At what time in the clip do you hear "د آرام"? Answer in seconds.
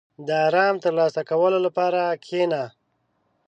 0.27-0.75